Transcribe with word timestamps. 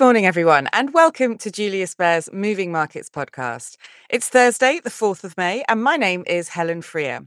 Good 0.00 0.06
morning, 0.06 0.24
everyone, 0.24 0.66
and 0.72 0.94
welcome 0.94 1.36
to 1.36 1.50
Julius 1.50 1.94
Baer's 1.94 2.32
Moving 2.32 2.72
Markets 2.72 3.10
podcast. 3.10 3.76
It's 4.08 4.30
Thursday, 4.30 4.80
the 4.82 4.88
4th 4.88 5.24
of 5.24 5.36
May, 5.36 5.62
and 5.68 5.84
my 5.84 5.98
name 5.98 6.24
is 6.26 6.48
Helen 6.48 6.80
Freer. 6.80 7.26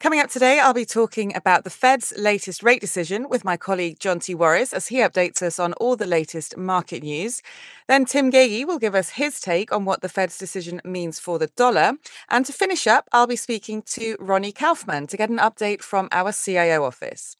Coming 0.00 0.18
up 0.18 0.28
today, 0.28 0.58
I'll 0.58 0.74
be 0.74 0.84
talking 0.84 1.32
about 1.36 1.62
the 1.62 1.70
Fed's 1.70 2.12
latest 2.18 2.64
rate 2.64 2.80
decision 2.80 3.28
with 3.28 3.44
my 3.44 3.56
colleague 3.56 4.00
Jonti 4.00 4.34
Warris 4.34 4.72
as 4.72 4.88
he 4.88 4.96
updates 4.96 5.42
us 5.42 5.60
on 5.60 5.74
all 5.74 5.94
the 5.94 6.08
latest 6.08 6.56
market 6.56 7.04
news. 7.04 7.40
Then 7.86 8.04
Tim 8.04 8.32
Gagie 8.32 8.66
will 8.66 8.80
give 8.80 8.96
us 8.96 9.10
his 9.10 9.40
take 9.40 9.70
on 9.70 9.84
what 9.84 10.02
the 10.02 10.08
Fed's 10.08 10.38
decision 10.38 10.80
means 10.84 11.20
for 11.20 11.38
the 11.38 11.46
dollar. 11.46 11.92
And 12.28 12.44
to 12.46 12.52
finish 12.52 12.88
up, 12.88 13.08
I'll 13.12 13.28
be 13.28 13.36
speaking 13.36 13.80
to 13.94 14.16
Ronny 14.18 14.50
Kaufmann 14.50 15.06
to 15.06 15.16
get 15.16 15.30
an 15.30 15.38
update 15.38 15.82
from 15.82 16.08
our 16.10 16.32
CIO 16.32 16.82
office. 16.82 17.36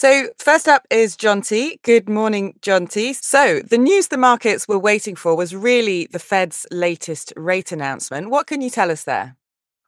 So, 0.00 0.28
first 0.38 0.66
up 0.66 0.86
is 0.88 1.14
Jonti. 1.14 1.76
Good 1.82 2.08
morning, 2.08 2.54
Jonti. 2.62 3.14
So, 3.14 3.60
the 3.60 3.76
news 3.76 4.08
the 4.08 4.16
markets 4.16 4.66
were 4.66 4.78
waiting 4.78 5.14
for 5.14 5.36
was 5.36 5.54
really 5.54 6.08
the 6.10 6.18
Fed's 6.18 6.66
latest 6.70 7.34
rate 7.36 7.70
announcement. 7.70 8.30
What 8.30 8.46
can 8.46 8.62
you 8.62 8.70
tell 8.70 8.90
us 8.90 9.04
there? 9.04 9.36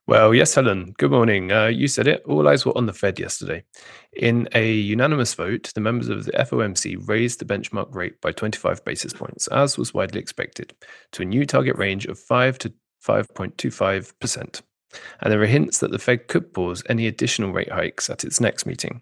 Well, 0.07 0.35
yes, 0.35 0.55
Helen. 0.55 0.95
Good 0.99 1.13
morning. 1.13 1.51
Uh, 1.51 1.69
you 1.69 1.89
said 1.89 2.07
it. 2.07 2.23
All 2.27 2.47
eyes 2.47 2.67
were 2.67 2.77
on 2.77 2.85
the 2.85 2.93
Fed 2.93 3.19
yesterday. 3.19 3.65
In 4.13 4.51
a 4.55 4.71
unanimous 4.71 5.33
vote, 5.33 5.73
the 5.75 5.81
members 5.81 6.11
of 6.11 6.27
the 6.27 6.33
FOMC 6.33 7.09
raised 7.09 7.39
the 7.39 7.47
benchmark 7.47 7.95
rate 7.95 8.21
by 8.21 8.33
25 8.33 8.85
basis 8.85 9.15
points, 9.15 9.47
as 9.47 9.79
was 9.79 9.95
widely 9.95 10.21
expected, 10.21 10.75
to 11.13 11.23
a 11.23 11.25
new 11.25 11.47
target 11.47 11.79
range 11.79 12.05
of 12.05 12.19
5 12.19 12.59
to 12.59 12.73
5.25%. 13.03 14.61
And 15.23 15.33
there 15.33 15.41
are 15.41 15.47
hints 15.47 15.79
that 15.79 15.91
the 15.91 15.99
Fed 15.99 16.29
could 16.29 16.53
pause 16.53 16.83
any 16.87 17.07
additional 17.07 17.55
rate 17.55 17.73
hikes 17.73 18.11
at 18.11 18.25
its 18.25 18.43
next 18.43 18.67
meeting. 18.67 19.01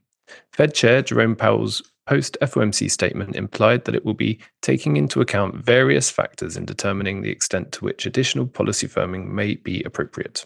Fed 0.53 0.75
Chair 0.75 1.03
Jerome 1.03 1.37
Powell's 1.37 1.83
post 2.07 2.37
FOMC 2.43 2.91
statement 2.91 3.37
implied 3.37 3.85
that 3.85 3.95
it 3.95 4.05
will 4.05 4.15
be 4.15 4.41
taking 4.63 4.97
into 4.97 5.21
account 5.21 5.55
various 5.55 6.11
factors 6.11 6.57
in 6.57 6.65
determining 6.65 7.23
the 7.23 7.31
extent 7.31 7.71
to 7.73 7.85
which 7.85 8.07
additional 8.07 8.47
policy 8.47 8.89
firming 8.89 9.29
may 9.29 9.55
be 9.55 9.83
appropriate. 9.85 10.45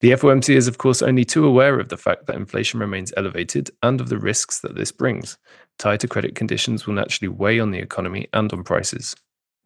The 0.00 0.12
FOMC 0.12 0.54
is, 0.54 0.68
of 0.68 0.78
course, 0.78 1.02
only 1.02 1.24
too 1.24 1.46
aware 1.46 1.80
of 1.80 1.88
the 1.88 1.96
fact 1.96 2.26
that 2.26 2.36
inflation 2.36 2.80
remains 2.80 3.12
elevated 3.16 3.70
and 3.82 4.00
of 4.00 4.08
the 4.08 4.18
risks 4.18 4.60
that 4.60 4.74
this 4.74 4.92
brings. 4.92 5.38
Tighter 5.78 6.06
credit 6.06 6.34
conditions 6.34 6.86
will 6.86 6.94
naturally 6.94 7.28
weigh 7.28 7.60
on 7.60 7.70
the 7.70 7.78
economy 7.78 8.28
and 8.32 8.52
on 8.52 8.62
prices. 8.62 9.16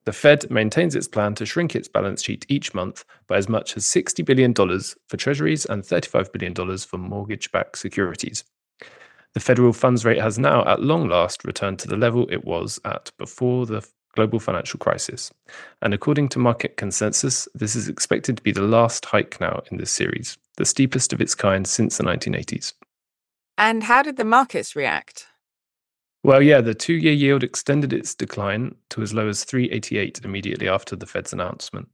The 0.05 0.13
Fed 0.13 0.51
maintains 0.51 0.95
its 0.95 1.09
plan 1.09 1.35
to 1.35 1.47
shrink 1.47 1.77
its 1.77 1.89
balance 1.89 2.23
sheet 2.23 2.47
each 2.49 2.75
month 2.75 3.05
by 3.27 3.37
as 3.37 3.49
much 3.49 3.77
as 3.77 3.85
$60 3.85 4.25
billion 4.25 4.55
for 4.55 5.17
treasuries 5.17 5.67
and 5.67 5.83
$35 5.83 6.33
billion 6.33 6.79
for 6.79 6.97
mortgage 6.97 7.53
backed 7.53 7.79
securities. 7.79 8.45
The 9.35 9.41
federal 9.41 9.73
funds 9.73 10.05
rate 10.05 10.21
has 10.21 10.39
now, 10.39 10.67
at 10.67 10.83
long 10.83 11.09
last, 11.09 11.45
returned 11.45 11.79
to 11.81 11.89
the 11.89 11.97
level 11.97 12.27
it 12.31 12.45
was 12.45 12.81
at 12.85 13.13
before 13.17 13.67
the 13.67 13.87
global 14.15 14.41
financial 14.41 14.79
crisis. 14.79 15.31
And 15.83 15.95
according 15.95 16.31
to 16.31 16.39
market 16.39 16.77
consensus, 16.77 17.47
this 17.55 17.77
is 17.77 17.89
expected 17.89 18.37
to 18.37 18.43
be 18.43 18.53
the 18.53 18.63
last 18.63 19.05
hike 19.05 19.41
now 19.41 19.63
in 19.71 19.77
this 19.77 19.93
series, 19.93 20.37
the 20.57 20.65
steepest 20.65 21.13
of 21.13 21.21
its 21.21 21.35
kind 21.35 21.67
since 21.67 21.99
the 21.99 22.05
1980s. 22.05 22.73
And 23.57 23.85
how 23.85 24.03
did 24.03 24.17
the 24.17 24.25
markets 24.25 24.75
react? 24.75 25.27
Well, 26.23 26.43
yeah, 26.43 26.61
the 26.61 26.75
two 26.75 26.95
year 26.95 27.13
yield 27.13 27.45
extended 27.45 27.93
its 27.93 28.15
decline 28.15 28.75
to 28.91 29.03
as 29.03 29.15
low 29.15 29.29
as 29.29 29.45
388 29.45 30.21
immediately 30.25 30.69
after 30.69 30.97
the 30.97 31.07
Fed's 31.07 31.33
announcement. 31.33 31.89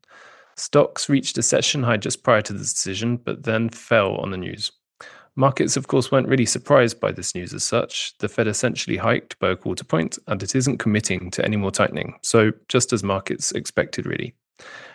Stocks 0.57 1.09
reached 1.09 1.39
a 1.39 1.43
session 1.43 1.83
high 1.83 1.99
just 1.99 2.23
prior 2.23 2.43
to 2.43 2.53
the 2.53 2.59
decision, 2.59 3.19
but 3.19 3.45
then 3.45 3.69
fell 3.69 4.17
on 4.17 4.31
the 4.31 4.37
news. 4.37 4.73
Markets, 5.39 5.77
of 5.77 5.87
course, 5.87 6.11
weren't 6.11 6.29
really 6.29 6.47
surprised 6.47 6.99
by 6.99 7.13
this 7.13 7.35
news 7.35 7.53
as 7.53 7.63
such. 7.63 8.17
The 8.19 8.29
Fed 8.29 8.49
essentially 8.49 8.97
hiked 8.97 9.39
by 9.39 9.51
a 9.51 9.57
quarter 9.57 9.85
point, 9.85 10.19
and 10.27 10.43
it 10.43 10.55
isn't 10.55 10.79
committing 10.79 11.31
to 11.33 11.45
any 11.45 11.57
more 11.57 11.71
tightening. 11.71 12.15
So, 12.23 12.53
just 12.69 12.95
as 12.95 13.05
markets 13.05 13.53
expected, 13.53 14.07
really. 14.07 14.35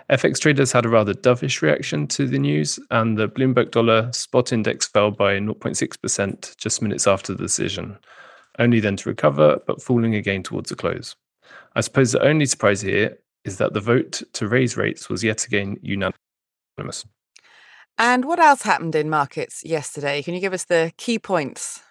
FX 0.10 0.40
traders 0.40 0.72
had 0.72 0.86
a 0.86 0.90
rather 0.90 1.14
dovish 1.14 1.62
reaction 1.62 2.08
to 2.08 2.26
the 2.26 2.40
news, 2.40 2.80
and 2.90 3.20
the 3.20 3.30
Bloomberg 3.30 3.70
dollar 3.70 4.12
spot 4.14 4.52
index 4.52 4.88
fell 4.88 5.12
by 5.12 5.36
0.6% 5.38 6.58
just 6.58 6.82
minutes 6.82 7.06
after 7.06 7.34
the 7.34 7.44
decision, 7.44 8.00
only 8.58 8.80
then 8.80 8.98
to 8.98 9.10
recover, 9.10 9.60
but 9.68 9.82
falling 9.82 10.16
again 10.16 10.42
towards 10.42 10.70
the 10.70 10.76
close. 10.76 11.16
I 11.76 11.82
suppose 11.82 12.12
the 12.12 12.24
only 12.24 12.48
surprise 12.48 12.82
here 12.82 13.20
is 13.46 13.58
that 13.58 13.74
the 13.74 13.80
vote 13.80 14.24
to 14.34 14.48
raise 14.48 14.76
rates 14.76 15.08
was 15.08 15.24
yet 15.24 15.46
again 15.46 15.78
unanimous. 15.84 17.06
And 17.98 18.26
what 18.26 18.40
else 18.40 18.64
happened 18.64 18.96
in 18.96 19.10
markets 19.10 19.64
yesterday? 19.64 20.24
Can 20.24 20.34
you 20.34 20.40
give 20.40 20.54
us 20.54 20.66
the 20.66 20.92
key 20.98 21.20
points? 21.20 21.82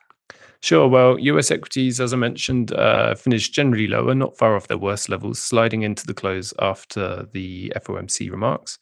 Sure. 0.62 0.88
Well, 0.88 1.19
US 1.19 1.50
equities, 1.50 2.00
as 2.00 2.12
I 2.12 2.16
mentioned, 2.16 2.72
uh, 2.72 3.15
finished 3.15 3.55
generally 3.55 3.87
lower, 3.87 4.15
not 4.15 4.37
far 4.37 4.56
off 4.56 4.69
their 4.69 4.77
worst 4.77 5.09
levels, 5.09 5.39
sliding 5.39 5.83
into 5.83 6.06
the 6.06 6.12
close 6.12 6.53
after 6.59 7.27
the 7.33 7.72
FOMC 7.77 8.31
remarks. 8.31 8.78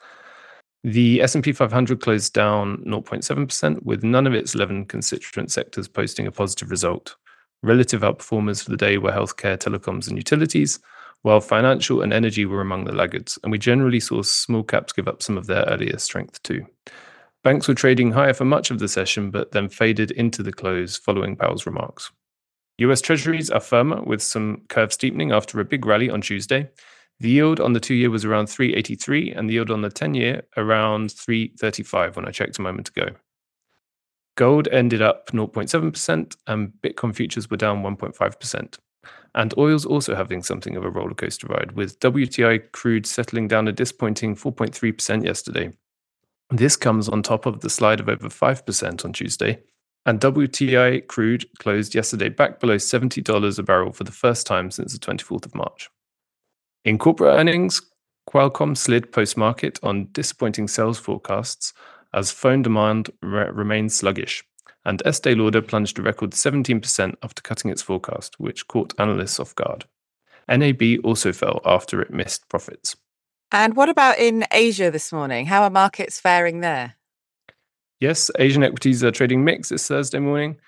The 0.84 1.22
S&P 1.22 1.52
500 1.52 2.00
closed 2.00 2.32
down 2.32 2.78
0.7%, 2.86 3.82
with 3.82 4.02
none 4.02 4.26
of 4.26 4.34
its 4.34 4.54
11 4.54 4.86
constituent 4.86 5.50
sectors 5.50 5.88
posting 5.88 6.26
a 6.26 6.32
positive 6.32 6.70
result. 6.70 7.16
Relative 7.62 8.02
outperformers 8.02 8.62
for 8.62 8.70
the 8.70 8.76
day 8.76 8.98
were 8.98 9.12
healthcare, 9.12 9.58
telecoms, 9.58 10.08
and 10.08 10.16
utilities, 10.16 10.78
while 11.22 11.40
financial 11.40 12.02
and 12.02 12.12
energy 12.12 12.46
were 12.46 12.60
among 12.60 12.84
the 12.84 12.92
laggards, 12.92 13.38
and 13.42 13.50
we 13.50 13.58
generally 13.58 14.00
saw 14.00 14.22
small 14.22 14.62
caps 14.62 14.92
give 14.92 15.08
up 15.08 15.22
some 15.22 15.36
of 15.36 15.46
their 15.46 15.64
earlier 15.64 15.98
strength 15.98 16.40
too. 16.42 16.64
Banks 17.44 17.68
were 17.68 17.74
trading 17.74 18.12
higher 18.12 18.34
for 18.34 18.44
much 18.44 18.70
of 18.70 18.78
the 18.78 18.88
session, 18.88 19.30
but 19.30 19.52
then 19.52 19.68
faded 19.68 20.10
into 20.10 20.42
the 20.42 20.52
close 20.52 20.96
following 20.96 21.36
Powell's 21.36 21.66
remarks. 21.66 22.10
US 22.78 23.00
Treasuries 23.00 23.50
are 23.50 23.60
firmer 23.60 24.02
with 24.02 24.22
some 24.22 24.62
curve 24.68 24.92
steepening 24.92 25.32
after 25.32 25.58
a 25.58 25.64
big 25.64 25.84
rally 25.86 26.10
on 26.10 26.20
Tuesday. 26.20 26.68
The 27.20 27.30
yield 27.30 27.58
on 27.58 27.72
the 27.72 27.80
two 27.80 27.94
year 27.94 28.10
was 28.10 28.24
around 28.24 28.46
383 28.46 29.32
and 29.32 29.48
the 29.48 29.54
yield 29.54 29.70
on 29.70 29.82
the 29.82 29.90
10 29.90 30.14
year 30.14 30.42
around 30.56 31.10
335 31.12 32.16
when 32.16 32.26
I 32.26 32.30
checked 32.30 32.58
a 32.58 32.62
moment 32.62 32.88
ago. 32.88 33.08
Gold 34.36 34.68
ended 34.70 35.02
up 35.02 35.28
0.7% 35.30 36.36
and 36.46 36.72
Bitcoin 36.80 37.14
futures 37.14 37.50
were 37.50 37.56
down 37.56 37.82
1.5%. 37.82 38.78
And 39.34 39.54
oil's 39.58 39.84
also 39.84 40.14
having 40.14 40.44
something 40.44 40.76
of 40.76 40.84
a 40.84 40.90
rollercoaster 40.90 41.48
ride, 41.48 41.72
with 41.72 41.98
WTI 41.98 42.70
crude 42.70 43.06
settling 43.06 43.48
down 43.48 43.66
a 43.66 43.72
disappointing 43.72 44.36
4.3% 44.36 45.24
yesterday. 45.24 45.72
This 46.50 46.76
comes 46.76 47.08
on 47.08 47.22
top 47.22 47.46
of 47.46 47.60
the 47.60 47.70
slide 47.70 48.00
of 48.00 48.08
over 48.08 48.28
5% 48.28 49.04
on 49.04 49.12
Tuesday. 49.12 49.60
And 50.06 50.20
WTI 50.20 51.06
crude 51.06 51.44
closed 51.58 51.94
yesterday 51.94 52.30
back 52.30 52.60
below 52.60 52.76
$70 52.76 53.58
a 53.58 53.62
barrel 53.62 53.92
for 53.92 54.04
the 54.04 54.12
first 54.12 54.46
time 54.46 54.70
since 54.70 54.92
the 54.92 54.98
24th 54.98 55.44
of 55.44 55.54
March. 55.54 55.90
In 56.84 56.96
corporate 56.96 57.38
earnings, 57.38 57.82
Qualcomm 58.28 58.76
slid 58.76 59.12
post 59.12 59.36
market 59.36 59.78
on 59.82 60.08
disappointing 60.12 60.68
sales 60.68 60.98
forecasts 60.98 61.72
as 62.14 62.30
phone 62.30 62.62
demand 62.62 63.10
re- 63.22 63.50
remains 63.50 63.94
sluggish. 63.94 64.44
And 64.84 65.02
Estee 65.04 65.34
Lauder 65.34 65.60
plunged 65.60 65.98
a 65.98 66.02
record 66.02 66.30
17% 66.30 67.14
after 67.22 67.42
cutting 67.42 67.70
its 67.70 67.82
forecast, 67.82 68.40
which 68.40 68.66
caught 68.68 68.94
analysts 68.98 69.38
off 69.38 69.54
guard. 69.54 69.84
NAB 70.48 71.04
also 71.04 71.32
fell 71.32 71.60
after 71.64 72.00
it 72.00 72.10
missed 72.10 72.48
profits. 72.48 72.96
And 73.50 73.76
what 73.76 73.88
about 73.88 74.18
in 74.18 74.44
Asia 74.50 74.90
this 74.90 75.12
morning? 75.12 75.46
How 75.46 75.62
are 75.62 75.70
markets 75.70 76.20
faring 76.20 76.60
there? 76.60 76.94
Yes, 78.00 78.30
Asian 78.38 78.62
equities 78.62 79.02
are 79.02 79.10
trading 79.10 79.42
mixed 79.42 79.70
this 79.70 79.88
Thursday 79.88 80.18
morning. 80.18 80.58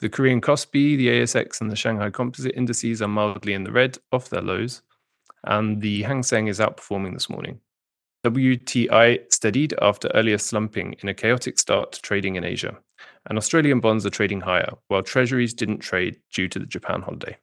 The 0.00 0.10
Korean 0.10 0.42
Kospi, 0.42 0.96
the 0.96 1.08
ASX, 1.08 1.60
and 1.60 1.70
the 1.70 1.76
Shanghai 1.76 2.10
Composite 2.10 2.54
indices 2.54 3.00
are 3.00 3.08
mildly 3.08 3.54
in 3.54 3.64
the 3.64 3.72
red 3.72 3.96
off 4.12 4.28
their 4.28 4.42
lows, 4.42 4.82
and 5.44 5.80
the 5.80 6.02
Hang 6.02 6.22
Seng 6.22 6.48
is 6.48 6.60
outperforming 6.60 7.14
this 7.14 7.30
morning. 7.30 7.60
WTI 8.24 9.20
steadied 9.32 9.74
after 9.80 10.08
earlier 10.08 10.36
slumping 10.36 10.96
in 11.00 11.08
a 11.08 11.14
chaotic 11.14 11.58
start 11.58 11.92
to 11.92 12.02
trading 12.02 12.36
in 12.36 12.44
Asia, 12.44 12.76
and 13.28 13.38
Australian 13.38 13.80
bonds 13.80 14.04
are 14.04 14.10
trading 14.10 14.42
higher, 14.42 14.70
while 14.88 15.02
treasuries 15.02 15.54
didn't 15.54 15.78
trade 15.78 16.20
due 16.30 16.48
to 16.48 16.58
the 16.58 16.66
Japan 16.66 17.00
holiday. 17.00 17.38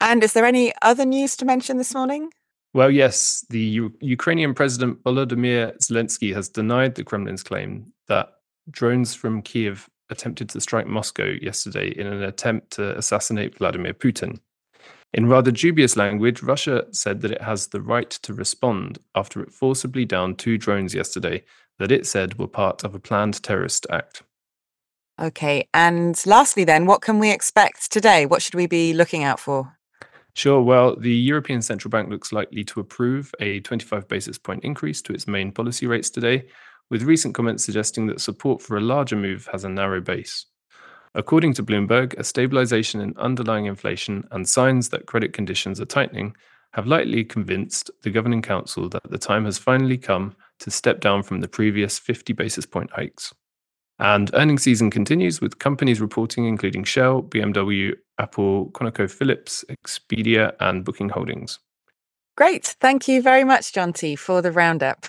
And 0.00 0.24
is 0.24 0.32
there 0.32 0.46
any 0.46 0.72
other 0.80 1.04
news 1.04 1.36
to 1.36 1.44
mention 1.44 1.76
this 1.76 1.94
morning? 1.94 2.30
Well, 2.76 2.90
yes, 2.90 3.42
the 3.48 3.58
U- 3.58 3.96
Ukrainian 4.02 4.52
President 4.52 5.02
Volodymyr 5.02 5.78
Zelensky 5.78 6.34
has 6.34 6.50
denied 6.50 6.94
the 6.94 7.04
Kremlin's 7.04 7.42
claim 7.42 7.90
that 8.06 8.34
drones 8.70 9.14
from 9.14 9.40
Kiev 9.40 9.88
attempted 10.10 10.50
to 10.50 10.60
strike 10.60 10.86
Moscow 10.86 11.24
yesterday 11.40 11.88
in 11.88 12.06
an 12.06 12.22
attempt 12.22 12.72
to 12.72 12.94
assassinate 12.98 13.56
Vladimir 13.56 13.94
Putin. 13.94 14.40
In 15.14 15.24
rather 15.24 15.50
dubious 15.50 15.96
language, 15.96 16.42
Russia 16.42 16.84
said 16.90 17.22
that 17.22 17.30
it 17.30 17.40
has 17.40 17.68
the 17.68 17.80
right 17.80 18.10
to 18.10 18.34
respond 18.34 18.98
after 19.14 19.40
it 19.40 19.54
forcibly 19.54 20.04
downed 20.04 20.38
two 20.38 20.58
drones 20.58 20.94
yesterday 20.94 21.42
that 21.78 21.90
it 21.90 22.06
said 22.06 22.38
were 22.38 22.46
part 22.46 22.84
of 22.84 22.94
a 22.94 23.00
planned 23.00 23.42
terrorist 23.42 23.86
act. 23.88 24.22
Okay, 25.18 25.66
and 25.72 26.22
lastly, 26.26 26.64
then, 26.64 26.84
what 26.84 27.00
can 27.00 27.18
we 27.18 27.30
expect 27.30 27.90
today? 27.90 28.26
What 28.26 28.42
should 28.42 28.54
we 28.54 28.66
be 28.66 28.92
looking 28.92 29.24
out 29.24 29.40
for? 29.40 29.76
Sure. 30.36 30.60
Well, 30.60 30.96
the 30.96 31.14
European 31.14 31.62
Central 31.62 31.90
Bank 31.90 32.10
looks 32.10 32.30
likely 32.30 32.62
to 32.64 32.80
approve 32.80 33.34
a 33.40 33.60
25 33.60 34.06
basis 34.06 34.36
point 34.36 34.64
increase 34.64 35.00
to 35.02 35.14
its 35.14 35.26
main 35.26 35.50
policy 35.50 35.86
rates 35.86 36.10
today, 36.10 36.44
with 36.90 37.04
recent 37.04 37.34
comments 37.34 37.64
suggesting 37.64 38.06
that 38.08 38.20
support 38.20 38.60
for 38.60 38.76
a 38.76 38.82
larger 38.82 39.16
move 39.16 39.48
has 39.50 39.64
a 39.64 39.68
narrow 39.70 39.98
base. 39.98 40.44
According 41.14 41.54
to 41.54 41.62
Bloomberg, 41.62 42.12
a 42.18 42.22
stabilization 42.22 43.00
in 43.00 43.14
underlying 43.16 43.64
inflation 43.64 44.28
and 44.30 44.46
signs 44.46 44.90
that 44.90 45.06
credit 45.06 45.32
conditions 45.32 45.80
are 45.80 45.86
tightening 45.86 46.36
have 46.74 46.86
likely 46.86 47.24
convinced 47.24 47.90
the 48.02 48.10
Governing 48.10 48.42
Council 48.42 48.90
that 48.90 49.10
the 49.10 49.16
time 49.16 49.46
has 49.46 49.56
finally 49.56 49.96
come 49.96 50.36
to 50.58 50.70
step 50.70 51.00
down 51.00 51.22
from 51.22 51.40
the 51.40 51.48
previous 51.48 51.98
50 51.98 52.34
basis 52.34 52.66
point 52.66 52.90
hikes. 52.90 53.32
And 53.98 54.30
earnings 54.34 54.62
season 54.62 54.90
continues 54.90 55.40
with 55.40 55.58
companies 55.58 56.00
reporting, 56.00 56.44
including 56.44 56.84
Shell, 56.84 57.22
BMW, 57.22 57.94
Apple, 58.18 58.70
ConocoPhillips, 58.72 59.64
Expedia, 59.66 60.54
and 60.60 60.84
Booking 60.84 61.08
Holdings. 61.08 61.58
Great. 62.36 62.76
Thank 62.80 63.08
you 63.08 63.22
very 63.22 63.44
much, 63.44 63.72
Jonti, 63.72 64.18
for 64.18 64.42
the 64.42 64.52
roundup. 64.52 65.06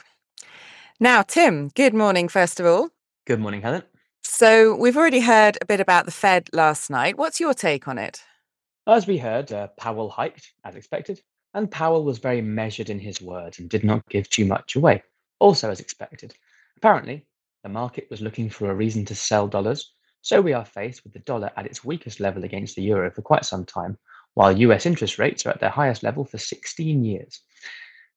Now, 0.99 1.21
Tim, 1.21 1.69
good 1.75 1.93
morning, 1.93 2.29
first 2.29 2.59
of 2.59 2.65
all. 2.65 2.89
Good 3.25 3.41
morning, 3.41 3.61
Helen. 3.61 3.83
So, 4.23 4.75
we've 4.75 4.97
already 4.97 5.19
heard 5.19 5.57
a 5.61 5.65
bit 5.65 5.81
about 5.81 6.05
the 6.05 6.11
Fed 6.11 6.49
last 6.53 6.89
night. 6.89 7.17
What's 7.17 7.39
your 7.39 7.53
take 7.53 7.87
on 7.87 7.97
it? 7.97 8.21
As 8.87 9.05
we 9.05 9.17
heard, 9.17 9.51
uh, 9.51 9.67
Powell 9.77 10.09
hiked, 10.09 10.53
as 10.63 10.75
expected, 10.75 11.21
and 11.53 11.69
Powell 11.69 12.05
was 12.05 12.19
very 12.19 12.41
measured 12.41 12.89
in 12.89 12.99
his 12.99 13.21
words 13.21 13.59
and 13.59 13.69
did 13.69 13.83
not 13.83 14.07
give 14.09 14.29
too 14.29 14.45
much 14.45 14.77
away, 14.77 15.03
also 15.39 15.69
as 15.69 15.81
expected. 15.81 16.33
Apparently, 16.77 17.25
the 17.67 17.73
market 17.73 18.07
was 18.09 18.21
looking 18.21 18.49
for 18.49 18.71
a 18.71 18.75
reason 18.75 19.03
to 19.03 19.13
sell 19.13 19.45
dollars, 19.45 19.91
so 20.21 20.39
we 20.39 20.53
are 20.53 20.63
faced 20.63 21.03
with 21.03 21.11
the 21.11 21.19
dollar 21.19 21.51
at 21.57 21.65
its 21.65 21.83
weakest 21.83 22.21
level 22.21 22.45
against 22.45 22.77
the 22.77 22.81
euro 22.81 23.11
for 23.11 23.21
quite 23.21 23.43
some 23.43 23.65
time, 23.65 23.97
while 24.35 24.57
US 24.57 24.85
interest 24.85 25.19
rates 25.19 25.45
are 25.45 25.49
at 25.49 25.59
their 25.59 25.69
highest 25.69 26.01
level 26.01 26.23
for 26.23 26.37
16 26.37 27.03
years. 27.03 27.41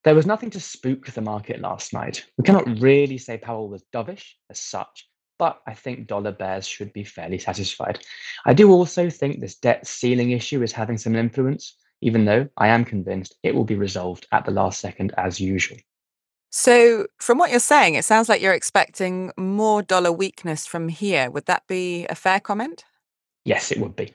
There 0.04 0.14
was 0.14 0.24
nothing 0.24 0.50
to 0.50 0.60
spook 0.60 1.06
the 1.06 1.20
market 1.20 1.60
last 1.60 1.92
night. 1.92 2.24
We 2.38 2.44
cannot 2.44 2.78
really 2.80 3.18
say 3.18 3.38
Powell 3.38 3.68
was 3.68 3.82
dovish 3.92 4.34
as 4.50 4.60
such, 4.60 5.08
but 5.36 5.60
I 5.66 5.74
think 5.74 6.06
dollar 6.06 6.30
bears 6.30 6.68
should 6.68 6.92
be 6.92 7.02
fairly 7.02 7.38
satisfied. 7.38 7.98
I 8.46 8.54
do 8.54 8.70
also 8.70 9.10
think 9.10 9.40
this 9.40 9.56
debt 9.56 9.84
ceiling 9.84 10.30
issue 10.30 10.62
is 10.62 10.70
having 10.70 10.96
some 10.96 11.16
influence, 11.16 11.76
even 12.02 12.24
though 12.24 12.46
I 12.56 12.68
am 12.68 12.84
convinced 12.84 13.34
it 13.42 13.52
will 13.52 13.64
be 13.64 13.74
resolved 13.74 14.28
at 14.30 14.44
the 14.44 14.52
last 14.52 14.78
second 14.78 15.12
as 15.16 15.40
usual. 15.40 15.78
So, 16.50 17.06
from 17.18 17.38
what 17.38 17.50
you're 17.52 17.60
saying, 17.60 17.94
it 17.94 18.04
sounds 18.04 18.28
like 18.28 18.42
you're 18.42 18.52
expecting 18.52 19.30
more 19.36 19.82
dollar 19.82 20.10
weakness 20.10 20.66
from 20.66 20.88
here. 20.88 21.30
Would 21.30 21.46
that 21.46 21.64
be 21.68 22.06
a 22.06 22.16
fair 22.16 22.40
comment? 22.40 22.84
Yes, 23.44 23.70
it 23.70 23.78
would 23.78 23.94
be. 23.94 24.12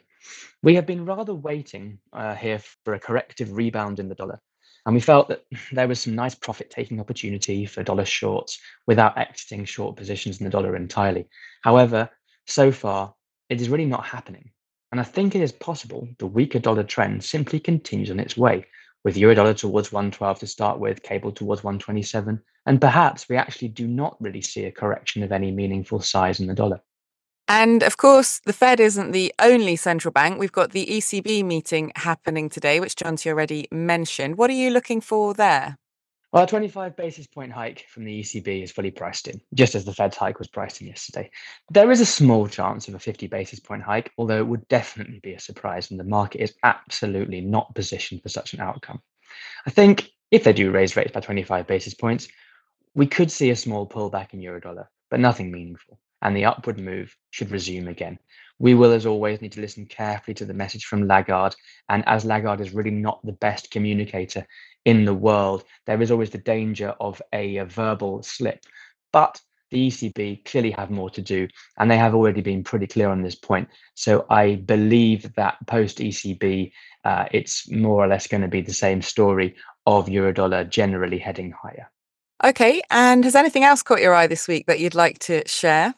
We 0.62 0.76
have 0.76 0.86
been 0.86 1.06
rather 1.06 1.34
waiting 1.34 2.00
uh, 2.12 2.36
here 2.36 2.60
for 2.84 2.94
a 2.94 3.00
corrective 3.00 3.56
rebound 3.56 4.00
in 4.00 4.10
the 4.10 4.16
dollar. 4.16 4.42
And 4.86 4.94
we 4.94 5.00
felt 5.00 5.30
that 5.30 5.46
there 5.72 5.88
was 5.88 6.02
some 6.02 6.14
nice 6.14 6.36
profit 6.36 6.70
taking 6.70 7.00
opportunity 7.00 7.66
for 7.66 7.84
dollar 7.84 8.06
shorts 8.06 8.60
without 8.86 9.18
exiting 9.18 9.64
short 9.64 9.96
positions 9.96 10.40
in 10.40 10.44
the 10.44 10.50
dollar 10.50 10.76
entirely. 10.76 11.28
However, 11.62 12.10
so 12.48 12.70
far, 12.70 13.14
it 13.50 13.62
is 13.62 13.70
really 13.70 13.86
not 13.86 14.06
happening. 14.06 14.52
And 14.92 15.00
I 15.00 15.04
think 15.04 15.36
it 15.36 15.42
is 15.42 15.52
possible 15.52 16.08
the 16.20 16.28
weaker 16.28 16.60
dollar 16.60 16.84
trend 16.84 17.24
simply 17.24 17.60
continues 17.60 18.12
on 18.12 18.20
its 18.20 18.36
way, 18.36 18.66
with 19.06 19.16
euro 19.16 19.36
dollar 19.36 19.54
towards 19.54 19.92
112 19.94 20.40
to 20.40 20.48
start 20.48 20.80
with, 20.80 21.04
cable 21.04 21.31
towards 21.31 21.63
127, 21.63 22.42
and 22.66 22.81
perhaps 22.81 23.30
we 23.30 23.38
actually 23.38 23.68
do 23.68 23.88
not 23.88 24.18
really 24.19 24.42
see 24.42 24.66
a 24.66 24.72
correction 24.72 25.22
of 25.22 25.31
any 25.31 25.52
meaningful 25.52 26.02
size 26.02 26.40
in 26.40 26.48
the 26.48 26.56
dollar. 26.56 26.81
And 27.48 27.84
of 27.84 27.98
course, 27.98 28.42
the 28.46 28.54
Fed 28.54 28.80
isn't 28.80 29.12
the 29.12 29.31
only 29.40 29.75
central 29.75 30.12
bank. 30.12 30.40
We've 30.40 30.52
got 30.52 30.72
the 30.72 30.88
ECB 30.88 31.46
meeting 31.46 31.92
happening 31.96 32.50
today, 32.50 32.80
which 32.80 32.96
Jonti 32.96 33.30
already 33.30 33.68
mentioned. 33.72 34.40
What 34.40 34.50
are 34.50 34.54
you 34.54 34.72
looking 34.72 35.00
for 35.00 35.36
there? 35.36 35.78
Well, 36.36 36.44
a 36.44 36.48
25 36.48 36.98
basis 36.98 37.28
point 37.28 37.54
hike 37.54 37.86
from 37.88 38.04
the 38.04 38.20
ECB 38.20 38.62
is 38.62 38.70
fully 38.70 38.92
priced 38.92 39.30
in, 39.30 39.40
just 39.54 39.74
as 39.74 39.86
the 39.86 39.94
Fed's 39.94 40.18
hike 40.18 40.38
was 40.38 40.50
priced 40.50 40.82
in 40.82 40.88
yesterday. 40.88 41.32
There 41.72 41.90
is 41.92 42.02
a 42.02 42.06
small 42.06 42.46
chance 42.50 42.90
of 42.90 42.94
a 42.94 43.00
50 43.00 43.28
basis 43.28 43.62
point 43.62 43.84
hike, 43.84 44.12
although 44.18 44.40
it 44.40 44.48
would 44.48 44.68
definitely 44.68 45.22
be 45.24 45.32
a 45.32 45.40
surprise, 45.40 45.90
and 45.90 45.98
the 45.98 46.04
market 46.04 46.42
is 46.42 46.54
absolutely 46.64 47.40
not 47.40 47.74
positioned 47.74 48.22
for 48.22 48.28
such 48.28 48.54
an 48.54 48.60
outcome. 48.60 49.02
I 49.66 49.70
think 49.70 50.10
if 50.30 50.44
they 50.44 50.52
do 50.52 50.72
raise 50.72 50.98
rates 50.98 51.14
by 51.14 51.22
25 51.22 51.68
basis 51.68 51.94
points, 51.94 52.28
we 52.96 53.08
could 53.08 53.32
see 53.32 53.52
a 53.52 53.56
small 53.56 53.88
pullback 53.88 54.34
in 54.34 54.42
eurodollar, 54.42 54.88
but 55.10 55.22
nothing 55.22 55.54
meaningful, 55.54 56.02
and 56.22 56.36
the 56.36 56.44
upward 56.44 56.82
move 56.82 57.16
should 57.30 57.50
resume 57.50 57.88
again. 57.88 58.20
We 58.60 58.74
will, 58.74 58.92
as 58.92 59.06
always, 59.06 59.42
need 59.42 59.54
to 59.54 59.62
listen 59.62 59.86
carefully 59.86 60.34
to 60.36 60.46
the 60.46 60.54
message 60.54 60.86
from 60.86 61.08
Lagarde. 61.08 61.56
And 61.90 62.04
as 62.08 62.24
Lagarde 62.24 62.62
is 62.62 62.74
really 62.74 62.92
not 62.92 63.20
the 63.26 63.34
best 63.34 63.70
communicator 63.70 64.46
in 64.86 65.06
the 65.06 65.14
world, 65.14 65.64
there 65.86 66.02
is 66.02 66.12
always 66.12 66.30
the 66.30 66.38
danger 66.38 66.96
of 67.00 67.22
a, 67.34 67.58
a 67.58 67.66
verbal 67.66 68.24
slip. 68.24 68.66
But 69.12 69.42
the 69.72 69.88
ECB 69.88 70.46
clearly 70.46 70.72
have 70.72 70.92
more 70.92 71.10
to 71.10 71.22
do, 71.22 71.48
and 71.78 71.90
they 71.90 71.98
have 71.98 72.14
already 72.14 72.42
been 72.42 72.64
pretty 72.64 72.88
clear 72.88 73.10
on 73.10 73.24
this 73.24 73.36
point. 73.36 73.68
So 73.96 74.26
I 74.30 74.56
believe 74.56 75.34
that 75.36 75.58
post 75.68 75.98
ECB, 75.98 76.72
uh, 77.04 77.26
it's 77.32 77.70
more 77.70 78.04
or 78.04 78.08
less 78.08 78.28
going 78.28 78.42
to 78.42 78.48
be 78.48 78.62
the 78.62 78.74
same 78.74 79.02
story 79.02 79.56
of 79.88 80.08
eurodollar 80.08 80.70
generally 80.70 81.18
heading 81.18 81.52
higher. 81.52 81.92
Okay, 82.44 82.82
and 82.92 83.24
has 83.24 83.36
anything 83.36 83.64
else 83.64 83.82
caught 83.82 84.02
your 84.02 84.14
eye 84.14 84.28
this 84.28 84.48
week 84.48 84.68
that 84.68 84.80
you'd 84.80 84.96
like 84.96 85.20
to 85.20 85.48
share? 85.48 85.96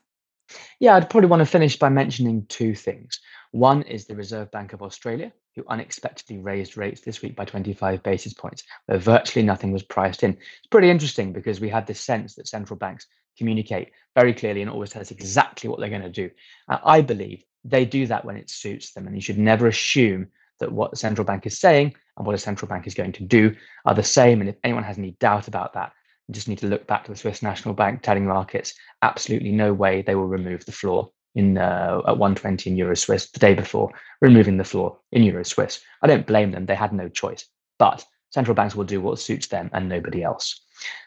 Yeah, 0.79 0.95
I'd 0.95 1.09
probably 1.09 1.29
want 1.29 1.41
to 1.41 1.45
finish 1.45 1.77
by 1.77 1.89
mentioning 1.89 2.45
two 2.47 2.73
things. 2.73 3.19
One 3.51 3.81
is 3.83 4.05
the 4.05 4.15
Reserve 4.15 4.51
Bank 4.51 4.73
of 4.73 4.81
Australia, 4.81 5.31
who 5.55 5.63
unexpectedly 5.67 6.37
raised 6.37 6.77
rates 6.77 7.01
this 7.01 7.21
week 7.21 7.35
by 7.35 7.45
25 7.45 8.03
basis 8.03 8.33
points, 8.33 8.63
where 8.85 8.97
virtually 8.97 9.45
nothing 9.45 9.71
was 9.71 9.83
priced 9.83 10.23
in. 10.23 10.31
It's 10.31 10.67
pretty 10.69 10.89
interesting 10.89 11.33
because 11.33 11.59
we 11.59 11.69
had 11.69 11.87
this 11.87 12.01
sense 12.01 12.35
that 12.35 12.47
central 12.47 12.77
banks 12.77 13.07
communicate 13.37 13.91
very 14.15 14.33
clearly 14.33 14.61
and 14.61 14.69
always 14.69 14.89
tell 14.89 15.01
us 15.01 15.11
exactly 15.11 15.69
what 15.69 15.79
they're 15.79 15.89
going 15.89 16.01
to 16.01 16.09
do. 16.09 16.29
Uh, 16.67 16.79
I 16.83 17.01
believe 17.01 17.43
they 17.63 17.85
do 17.85 18.05
that 18.07 18.25
when 18.25 18.37
it 18.37 18.49
suits 18.49 18.91
them, 18.93 19.07
and 19.07 19.15
you 19.15 19.21
should 19.21 19.37
never 19.37 19.67
assume 19.67 20.27
that 20.59 20.71
what 20.71 20.91
the 20.91 20.97
central 20.97 21.25
bank 21.25 21.45
is 21.45 21.57
saying 21.57 21.93
and 22.17 22.25
what 22.25 22.35
a 22.35 22.39
central 22.39 22.67
bank 22.67 22.87
is 22.87 22.95
going 22.95 23.11
to 23.13 23.23
do 23.23 23.55
are 23.85 23.93
the 23.93 24.03
same. 24.03 24.41
And 24.41 24.49
if 24.49 24.55
anyone 24.63 24.83
has 24.83 24.97
any 24.97 25.11
doubt 25.19 25.47
about 25.47 25.73
that, 25.73 25.93
you 26.27 26.33
just 26.33 26.47
need 26.47 26.57
to 26.59 26.67
look 26.67 26.87
back 26.87 27.05
to 27.05 27.11
the 27.11 27.17
Swiss 27.17 27.41
National 27.41 27.73
Bank 27.73 28.01
telling 28.01 28.25
markets 28.25 28.73
absolutely 29.01 29.51
no 29.51 29.73
way 29.73 30.01
they 30.01 30.15
will 30.15 30.27
remove 30.27 30.65
the 30.65 30.71
floor 30.71 31.11
in 31.37 31.57
uh, 31.57 32.01
at 32.07 32.17
120 32.17 32.69
in 32.69 32.77
euro 32.77 32.95
Swiss 32.95 33.29
the 33.29 33.39
day 33.39 33.53
before, 33.53 33.91
removing 34.21 34.57
the 34.57 34.63
floor 34.63 34.97
in 35.11 35.23
euro 35.23 35.43
Swiss. 35.43 35.79
I 36.01 36.07
don't 36.07 36.27
blame 36.27 36.51
them; 36.51 36.65
they 36.65 36.75
had 36.75 36.91
no 36.91 37.07
choice. 37.07 37.45
But 37.77 38.03
central 38.31 38.55
banks 38.55 38.75
will 38.75 38.83
do 38.83 38.99
what 38.99 39.19
suits 39.19 39.47
them 39.47 39.69
and 39.71 39.87
nobody 39.87 40.23
else. 40.23 40.59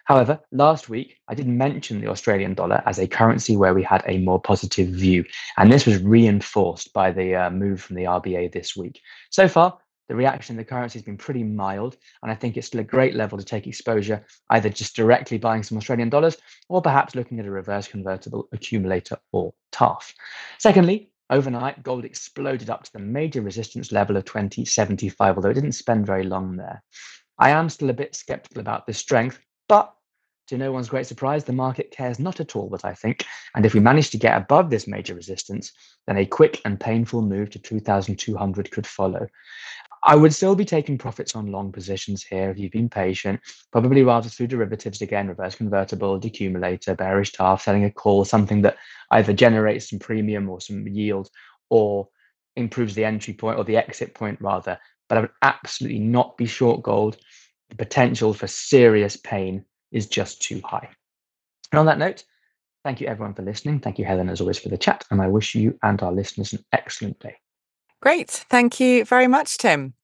However, 0.05 0.41
last 0.53 0.89
week 0.89 1.19
I 1.29 1.35
did 1.35 1.47
mention 1.47 2.01
the 2.01 2.09
Australian 2.09 2.55
dollar 2.55 2.83
as 2.87 2.99
a 2.99 3.09
currency 3.09 3.57
where 3.57 3.75
we 3.75 3.83
had 3.83 4.03
a 4.07 4.19
more 4.19 4.41
positive 4.41 4.89
view, 4.89 5.25
and 5.59 5.71
this 5.71 5.85
was 5.85 6.03
reinforced 6.03 6.93
by 6.93 7.11
the 7.11 7.35
uh, 7.35 7.51
move 7.51 7.81
from 7.83 7.97
the 7.97 8.05
RBA 8.05 8.53
this 8.53 8.77
week. 8.77 9.01
So 9.31 9.49
far, 9.49 9.79
the 10.11 10.17
reaction 10.17 10.55
in 10.55 10.57
the 10.57 10.65
currency 10.65 10.99
has 10.99 11.05
been 11.05 11.17
pretty 11.17 11.45
mild, 11.45 11.97
and 12.25 12.33
I 12.33 12.35
think 12.35 12.57
it's 12.57 12.67
still 12.67 12.81
a 12.81 12.85
great 12.85 13.15
level 13.15 13.39
to 13.39 13.45
take 13.45 13.69
exposure, 13.69 14.27
either 14.51 14.69
just 14.69 14.97
directly 14.97 15.39
buying 15.39 15.63
some 15.63 15.79
Australian 15.79 16.09
dollars 16.09 16.37
or 16.69 16.83
perhaps 16.83 17.15
looking 17.15 17.39
at 17.39 17.47
a 17.47 17.51
reverse 17.51 17.87
convertible 17.87 18.49
accumulator 18.51 19.19
or 19.31 19.55
TARF. 19.71 20.13
Secondly, 20.59 21.13
overnight, 21.31 21.85
gold 21.85 22.05
exploded 22.05 22.71
up 22.71 22.83
to 22.83 22.93
the 22.93 22.99
major 22.99 23.41
resistance 23.41 23.93
level 23.93 24.17
of 24.17 24.25
2075, 24.25 25.37
although 25.37 25.51
it 25.51 25.55
didn't 25.55 25.73
spend 25.73 26.07
very 26.07 26.25
long 26.25 26.57
there. 26.57 26.83
I 27.39 27.51
am 27.51 27.69
still 27.69 27.91
a 27.91 27.93
bit 27.95 28.17
skeptical 28.17 28.61
about 28.61 28.89
this 28.89 28.99
strength, 28.99 29.39
but 29.69 29.95
to 30.51 30.59
no 30.59 30.73
one's 30.73 30.89
great 30.89 31.07
surprise, 31.07 31.45
the 31.45 31.53
market 31.53 31.93
cares 31.93 32.19
not 32.19 32.41
at 32.41 32.57
all 32.57 32.69
what 32.69 32.85
I 32.85 32.93
think. 32.93 33.25
And 33.55 33.65
if 33.65 33.73
we 33.73 33.79
manage 33.79 34.11
to 34.11 34.19
get 34.19 34.37
above 34.37 34.69
this 34.69 34.89
major 34.89 35.15
resistance, 35.15 35.71
then 36.09 36.19
a 36.19 36.27
quick 36.27 36.61
and 36.65 36.81
painful 36.81 37.23
move 37.23 37.51
to 37.51 37.61
2200 37.61 38.73
could 38.73 38.85
follow. 38.85 39.29
I 40.03 40.17
would 40.17 40.33
still 40.33 40.55
be 40.55 40.65
taking 40.65 40.97
profits 40.97 41.37
on 41.37 41.53
long 41.53 41.73
positions 41.73 42.23
here 42.23 42.51
if 42.51 42.59
you've 42.59 42.73
been 42.73 42.89
patient, 42.89 43.41
probably 43.71 44.03
rather 44.03 44.29
through 44.29 44.47
derivatives 44.47 45.03
again, 45.03 45.29
reverse 45.29 45.55
convertible, 45.55 46.19
decumulator, 46.19 46.97
bearish 46.97 47.33
TARF, 47.33 47.61
selling 47.61 47.85
a 47.85 47.91
call, 47.91 48.25
something 48.25 48.63
that 48.63 48.79
either 49.11 49.33
generates 49.33 49.91
some 49.91 49.99
premium 49.99 50.49
or 50.49 50.61
some 50.61 50.87
yield 50.89 51.29
or 51.69 52.09
improves 52.57 52.95
the 52.95 53.05
entry 53.05 53.35
point 53.35 53.59
or 53.59 53.65
the 53.65 53.77
exit 53.77 54.15
point 54.15 54.41
rather. 54.41 54.79
But 55.09 55.19
I 55.19 55.21
would 55.23 55.31
absolutely 55.43 55.99
not 55.99 56.37
be 56.37 56.47
short 56.47 56.83
gold. 56.83 57.19
The 57.69 57.77
potential 57.77 58.33
for 58.33 58.47
serious 58.47 59.17
pain 59.17 59.65
is 59.93 60.07
just 60.07 60.41
too 60.41 60.63
high. 60.65 60.89
And 61.73 61.79
on 61.79 61.87
that 61.87 61.99
note, 61.99 62.25
thank 62.85 63.01
you 63.01 63.07
everyone 63.07 63.35
for 63.35 63.43
listening. 63.43 63.81
Thank 63.81 63.99
you, 63.99 64.05
Helen, 64.05 64.31
as 64.31 64.41
always, 64.41 64.59
for 64.59 64.71
the 64.71 64.79
chat. 64.79 65.05
And 65.11 65.21
I 65.21 65.29
wish 65.29 65.55
you 65.55 65.79
and 65.83 66.01
our 66.03 66.13
listeners 66.13 66.53
an 66.53 66.65
excellent 66.73 67.19
day. 67.21 67.37
Great. 68.01 68.31
Thank 68.31 68.81
you 68.81 69.05
very 69.05 69.27
much, 69.27 69.59
Tim. 69.59 69.95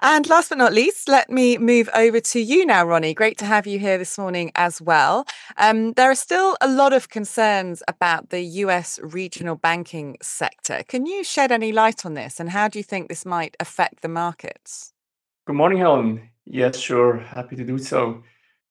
And 0.00 0.28
last 0.28 0.50
but 0.50 0.58
not 0.58 0.72
least, 0.72 1.08
let 1.08 1.28
me 1.28 1.58
move 1.58 1.88
over 1.92 2.20
to 2.20 2.40
you 2.40 2.64
now, 2.64 2.84
Ronny. 2.84 3.14
Great 3.14 3.36
to 3.38 3.44
have 3.44 3.66
you 3.66 3.80
here 3.80 3.98
this 3.98 4.16
morning 4.16 4.52
as 4.54 4.80
well. 4.80 5.24
Um, 5.56 5.92
there 5.94 6.08
are 6.08 6.14
still 6.14 6.56
a 6.60 6.68
lot 6.68 6.92
of 6.92 7.08
concerns 7.08 7.82
about 7.88 8.30
the 8.30 8.42
US 8.42 9.00
regional 9.02 9.56
banking 9.56 10.16
sector. 10.22 10.84
Can 10.86 11.04
you 11.06 11.24
shed 11.24 11.50
any 11.50 11.72
light 11.72 12.06
on 12.06 12.14
this 12.14 12.38
and 12.38 12.50
how 12.50 12.68
do 12.68 12.78
you 12.78 12.84
think 12.84 13.08
this 13.08 13.26
might 13.26 13.56
affect 13.58 14.02
the 14.02 14.08
markets? 14.08 14.92
Good 15.46 15.56
morning, 15.56 15.78
Helen. 15.78 16.28
Yes, 16.44 16.76
sure. 16.78 17.18
Happy 17.18 17.56
to 17.56 17.64
do 17.64 17.78
so. 17.78 18.22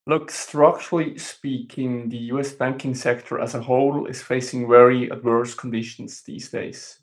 Look, 0.05 0.31
structurally 0.31 1.17
speaking, 1.17 2.07
the 2.07 2.31
US 2.31 2.53
banking 2.53 2.95
sector 2.95 3.37
as 3.39 3.53
a 3.53 3.61
whole 3.61 4.07
is 4.07 4.21
facing 4.21 4.69
very 4.69 5.09
adverse 5.09 5.53
conditions 5.53 6.21
these 6.21 6.49
days. 6.49 6.99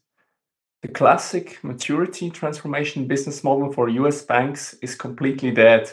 The 0.85 0.93
classic 0.93 1.65
maturity 1.65 2.29
transformation 2.29 3.07
business 3.07 3.43
model 3.43 3.73
for 3.73 3.89
US 3.89 4.21
banks 4.21 4.75
is 4.83 4.95
completely 4.95 5.51
dead 5.51 5.91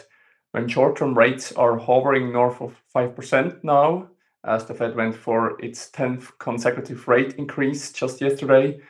when 0.50 0.68
short 0.68 0.98
term 0.98 1.16
rates 1.16 1.50
are 1.52 1.78
hovering 1.78 2.30
north 2.30 2.60
of 2.60 2.78
5% 2.94 3.64
now, 3.64 4.10
as 4.44 4.66
the 4.66 4.74
Fed 4.74 4.94
went 4.94 5.16
for 5.16 5.58
its 5.64 5.90
10th 5.92 6.32
consecutive 6.38 7.08
rate 7.08 7.36
increase 7.38 7.90
just 7.90 8.20
yesterday. 8.20 8.80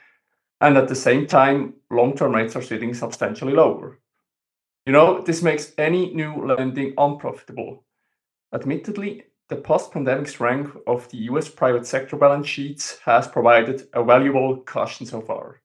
And 0.60 0.76
at 0.76 0.88
the 0.88 0.96
same 0.96 1.28
time, 1.28 1.74
long 1.88 2.16
term 2.16 2.34
rates 2.34 2.56
are 2.56 2.62
sitting 2.62 2.94
substantially 2.94 3.52
lower. 3.52 4.00
You 4.86 4.92
know, 4.92 5.22
this 5.22 5.40
makes 5.40 5.72
any 5.78 6.12
new 6.12 6.34
lending 6.44 6.94
unprofitable. 6.98 7.84
Admittedly, 8.52 9.26
the 9.48 9.54
post 9.54 9.92
pandemic 9.92 10.26
strength 10.26 10.76
of 10.88 11.08
the 11.10 11.18
US 11.30 11.48
private 11.48 11.86
sector 11.86 12.16
balance 12.16 12.48
sheets 12.48 12.98
has 13.04 13.28
provided 13.28 13.86
a 13.92 14.02
valuable 14.02 14.56
cushion 14.62 15.06
so 15.06 15.20
far. 15.20 15.61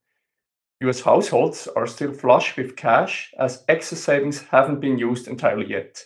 US 0.82 1.02
households 1.02 1.68
are 1.68 1.88
still 1.88 2.14
flush 2.14 2.56
with 2.56 2.76
cash 2.76 3.34
as 3.40 3.64
excess 3.68 4.00
savings 4.00 4.42
haven't 4.42 4.80
been 4.80 4.98
used 4.98 5.28
entirely 5.28 5.68
yet. 5.68 6.04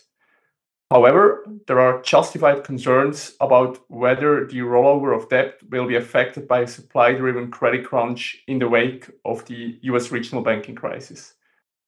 However, 0.90 1.46
there 1.66 1.80
are 1.80 2.02
justified 2.02 2.64
concerns 2.64 3.34
about 3.40 3.78
whether 3.88 4.46
the 4.46 4.58
rollover 4.58 5.16
of 5.16 5.28
debt 5.30 5.54
will 5.70 5.86
be 5.86 5.96
affected 5.96 6.46
by 6.46 6.60
a 6.60 6.66
supply 6.66 7.14
driven 7.14 7.50
credit 7.50 7.86
crunch 7.86 8.42
in 8.46 8.58
the 8.58 8.68
wake 8.68 9.10
of 9.24 9.44
the 9.46 9.78
US 9.82 10.10
regional 10.10 10.42
banking 10.42 10.74
crisis. 10.74 11.34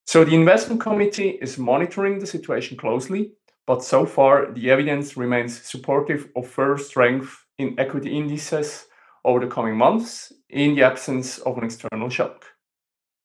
So, 0.07 0.25
the 0.25 0.35
investment 0.35 0.81
committee 0.81 1.39
is 1.41 1.59
monitoring 1.59 2.19
the 2.19 2.27
situation 2.27 2.79
closely, 2.79 3.33
but 3.67 3.85
so 3.85 4.07
far 4.07 4.53
the 4.53 4.71
evidence 4.71 5.17
remains 5.17 5.61
supportive 5.61 6.29
of 6.35 6.47
further 6.47 6.79
strength 6.79 7.45
in 7.59 7.79
equity 7.79 8.17
indices 8.17 8.87
over 9.25 9.41
the 9.41 9.47
coming 9.47 9.77
months 9.77 10.33
in 10.49 10.75
the 10.75 10.83
absence 10.83 11.39
of 11.39 11.59
an 11.59 11.65
external 11.65 12.09
shock. 12.09 12.54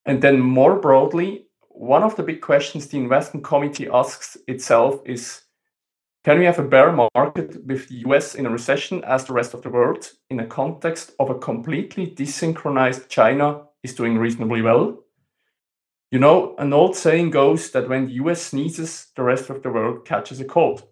And 0.10 0.24
then 0.24 0.40
more 0.40 0.80
broadly, 0.80 1.46
one 1.68 2.02
of 2.02 2.16
the 2.16 2.24
big 2.24 2.42
questions 2.42 2.88
the 2.88 2.98
investment 2.98 3.44
committee 3.44 3.88
asks 3.88 4.38
itself 4.48 5.02
is 5.06 5.44
can 6.24 6.40
we 6.40 6.46
have 6.46 6.58
a 6.58 6.64
bear 6.64 6.92
market 6.92 7.64
with 7.64 7.88
the 7.88 7.98
US 8.08 8.34
in 8.34 8.48
a 8.48 8.50
recession 8.50 9.04
as 9.04 9.26
the 9.26 9.34
rest 9.34 9.54
of 9.54 9.62
the 9.62 9.70
world 9.70 10.10
in 10.32 10.40
a 10.40 10.48
context 10.48 11.12
of 11.20 11.30
a 11.30 11.38
completely 11.38 12.08
desynchronized 12.08 13.08
China 13.08 13.66
is 13.84 13.94
doing 13.94 14.18
reasonably 14.18 14.64
well? 14.64 14.98
You 16.10 16.18
know, 16.18 16.56
an 16.58 16.74
old 16.74 16.96
saying 16.96 17.30
goes 17.30 17.70
that 17.70 17.88
when 17.88 18.08
the 18.08 18.14
US 18.14 18.42
sneezes, 18.42 19.12
the 19.16 19.22
rest 19.22 19.52
of 19.52 19.62
the 19.62 19.70
world 19.70 20.06
catches 20.06 20.40
a 20.40 20.46
cold. 20.46 20.88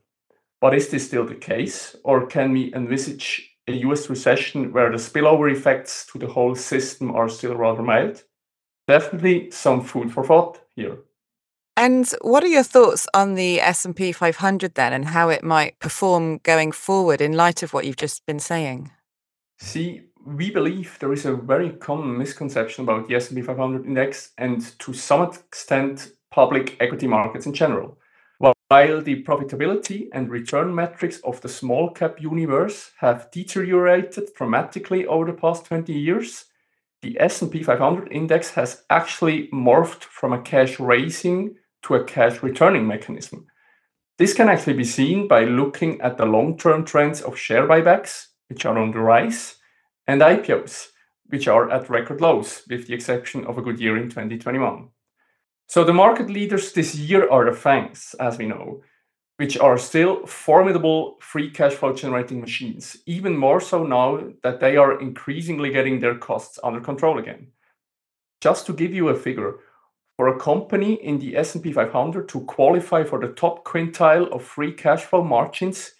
But 0.62 0.76
is 0.76 0.90
this 0.90 1.08
still 1.08 1.26
the 1.26 1.34
case? 1.34 1.96
Or 2.04 2.28
can 2.28 2.52
we 2.52 2.72
envisage 2.76 3.50
a 3.68 3.72
US 3.88 4.12
recession 4.12 4.72
where 4.72 4.92
the 4.92 4.98
spillover 4.98 5.52
effects 5.52 6.06
to 6.12 6.20
the 6.20 6.28
whole 6.28 6.54
system 6.54 7.16
are 7.16 7.30
still 7.30 7.56
rather 7.56 7.82
mild? 7.82 8.22
Definitely 8.88 9.52
some 9.52 9.82
food 9.82 10.12
for 10.12 10.24
thought 10.24 10.62
here. 10.76 10.98
And 11.76 12.12
what 12.22 12.44
are 12.44 12.48
your 12.48 12.64
thoughts 12.64 13.08
on 13.14 13.36
the 13.36 13.62
S&P 13.62 14.12
500 14.12 14.74
then 14.74 14.94
and 14.94 15.06
how 15.06 15.30
it 15.30 15.44
might 15.44 15.78
perform 15.80 16.40
going 16.40 16.72
forward 16.72 17.22
in 17.22 17.34
light 17.34 17.62
of 17.62 17.72
what 17.72 17.86
you've 17.86 17.98
just 17.98 18.26
been 18.26 18.40
saying? 18.40 18.90
See, 19.60 20.02
we 20.26 20.50
believe 20.50 20.98
there 21.00 21.14
is 21.14 21.26
a 21.26 21.36
very 21.36 21.70
common 21.70 22.18
misconception 22.18 22.84
about 22.84 23.08
the 23.08 23.16
S&P 23.16 23.42
500 23.42 23.86
index 23.86 24.32
and 24.38 24.62
to 24.80 24.94
some 24.94 25.22
extent 25.22 26.14
public 26.32 26.76
equity 26.80 27.08
markets 27.08 27.46
in 27.46 27.54
general. 27.54 27.98
While 28.70 29.02
the 29.02 29.24
profitability 29.24 30.10
and 30.12 30.30
return 30.30 30.76
metrics 30.76 31.20
of 31.20 31.40
the 31.40 31.48
small 31.48 31.90
cap 31.92 32.22
universe 32.22 32.92
have 32.98 33.32
deteriorated 33.32 34.30
dramatically 34.36 35.06
over 35.06 35.26
the 35.26 35.38
past 35.38 35.66
20 35.66 35.94
years, 35.94 36.46
the 37.02 37.20
S&P 37.20 37.64
500 37.64 38.12
index 38.12 38.52
has 38.52 38.84
actually 38.90 39.50
morphed 39.54 40.04
from 40.04 40.34
a 40.34 40.42
cash 40.42 40.80
raising 40.80 41.56
to 41.84 41.96
a 41.96 42.04
cash 42.04 42.42
returning 42.42 42.88
mechanism. 42.88 43.48
This 44.18 44.34
can 44.34 44.50
actually 44.50 44.74
be 44.74 44.84
seen 44.84 45.28
by 45.28 45.44
looking 45.44 46.02
at 46.02 46.18
the 46.18 46.26
long-term 46.26 46.86
trends 46.86 47.22
of 47.22 47.38
share 47.38 47.68
buybacks, 47.68 48.28
which 48.50 48.66
are 48.66 48.78
on 48.78 48.92
the 48.92 49.00
rise, 49.00 49.58
and 50.08 50.22
IPOs, 50.22 50.88
which 51.28 51.48
are 51.48 51.70
at 51.70 51.90
record 51.90 52.20
lows, 52.20 52.64
with 52.70 52.88
the 52.88 52.94
exception 52.94 53.46
of 53.46 53.58
a 53.58 53.62
good 53.62 53.80
year 53.80 53.96
in 53.96 54.10
2021. 54.10 54.90
So 55.68 55.84
the 55.84 55.94
market 55.94 56.30
leaders 56.30 56.72
this 56.72 56.96
year 56.96 57.30
are 57.30 57.46
the 57.46 57.52
FANGs, 57.52 58.16
as 58.20 58.38
we 58.38 58.48
know, 58.48 58.82
which 59.38 59.58
are 59.58 59.78
still 59.78 60.26
formidable 60.26 61.18
free 61.20 61.50
cash 61.50 61.74
flow 61.74 61.94
generating 61.94 62.42
machines, 62.42 62.98
even 63.06 63.38
more 63.38 63.62
so 63.62 63.84
now 63.84 64.20
that 64.44 64.60
they 64.60 64.76
are 64.78 65.00
increasingly 65.00 65.72
getting 65.72 66.00
their 66.00 66.16
costs 66.16 66.60
under 66.64 66.82
control 66.82 67.20
again. 67.20 67.48
Just 68.42 68.66
to 68.66 68.74
give 68.74 68.94
you 68.94 69.10
a 69.10 69.16
figure, 69.16 69.56
for 70.18 70.28
a 70.28 70.40
company 70.40 70.96
in 70.96 71.20
the 71.20 71.38
S&P 71.38 71.72
500 71.72 72.28
to 72.30 72.42
qualify 72.42 73.04
for 73.04 73.20
the 73.20 73.28
top 73.28 73.64
quintile 73.64 74.32
of 74.32 74.44
free 74.44 74.74
cash 74.74 75.04
flow 75.04 75.24
margins, 75.24 75.92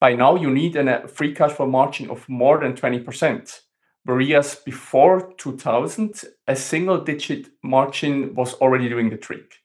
by 0.00 0.14
now 0.14 0.34
you 0.34 0.50
need 0.50 0.74
a 0.74 1.04
uh, 1.04 1.06
free 1.06 1.32
cash 1.32 1.52
flow 1.52 1.66
margin 1.66 2.10
of 2.10 2.28
more 2.28 2.58
than 2.58 2.72
20%. 2.72 3.60
Whereas 4.04 4.56
before 4.56 5.32
2000, 5.36 6.22
a 6.48 6.56
single 6.56 7.00
digit 7.04 7.48
margin 7.62 8.34
was 8.34 8.54
already 8.54 8.88
doing 8.88 9.10
the 9.10 9.16
trick. 9.16 9.59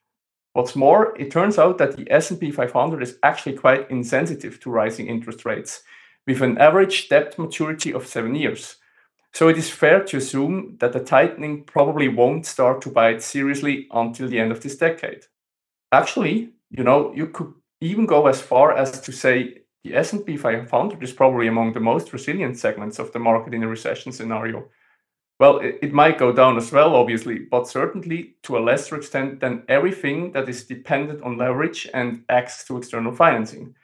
What's 0.55 0.73
more, 0.73 1.13
it 1.19 1.31
turns 1.31 1.59
out 1.59 1.79
that 1.79 1.97
the 1.97 2.09
S&P 2.09 2.49
500 2.49 3.03
is 3.03 3.17
actually 3.23 3.57
quite 3.57 3.91
insensitive 3.91 4.57
to 4.61 4.69
rising 4.69 5.07
interest 5.07 5.43
rates, 5.43 5.83
with 6.25 6.41
an 6.41 6.57
average 6.59 7.09
debt 7.09 7.37
maturity 7.37 7.91
of 7.91 8.07
7 8.07 8.33
years. 8.33 8.77
So 9.33 9.49
it 9.49 9.57
is 9.57 9.69
fair 9.69 10.01
to 10.05 10.15
assume 10.15 10.77
that 10.79 10.93
the 10.93 11.01
tightening 11.01 11.65
probably 11.65 12.07
won't 12.07 12.45
start 12.45 12.81
to 12.83 12.89
bite 12.89 13.21
seriously 13.21 13.87
until 13.91 14.29
the 14.29 14.39
end 14.39 14.53
of 14.53 14.61
this 14.61 14.77
decade. 14.77 15.25
Actually, 15.91 16.51
you 16.69 16.85
know, 16.85 17.13
you 17.13 17.27
could 17.27 17.53
even 17.81 18.05
go 18.05 18.27
as 18.27 18.41
far 18.41 18.71
as 18.71 19.01
to 19.01 19.11
say 19.11 19.57
the 19.83 19.93
S&P 19.93 20.37
500 20.37 21.03
is 21.03 21.11
probably 21.11 21.47
among 21.47 21.73
the 21.73 21.81
most 21.81 22.13
resilient 22.13 22.57
segments 22.57 22.97
of 22.97 23.11
the 23.11 23.19
market 23.19 23.53
in 23.53 23.63
a 23.63 23.67
recession 23.67 24.13
scenario 24.13 24.69
well, 25.39 25.59
it, 25.59 25.79
it 25.81 25.93
might 25.93 26.17
go 26.17 26.31
down 26.31 26.57
as 26.57 26.71
well, 26.71 26.95
obviously, 26.95 27.39
but 27.39 27.67
certainly 27.67 28.35
to 28.43 28.57
a 28.57 28.59
lesser 28.59 28.95
extent 28.95 29.39
than 29.41 29.63
everything 29.67 30.31
that 30.31 30.47
is 30.47 30.63
dependent 30.63 31.21
on 31.23 31.37
leverage 31.37 31.89
and 31.93 32.23
access 32.29 32.65
to 32.65 32.77
external 32.77 33.13
financing. 33.13 33.75